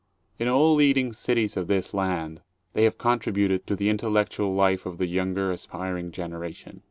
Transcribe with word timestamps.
In 0.39 0.47
all 0.47 0.69
the 0.71 0.77
leading 0.79 1.13
cities 1.13 1.55
of 1.55 1.67
this 1.67 1.93
land, 1.93 2.41
they 2.73 2.85
have 2.85 2.97
contributed 2.97 3.67
to 3.67 3.75
the 3.75 3.87
intel 3.87 4.11
lectual 4.11 4.55
life 4.55 4.87
of 4.87 4.97
the 4.97 5.05
younger, 5.05 5.51
aspiring 5.51 6.09
generation. 6.11 6.79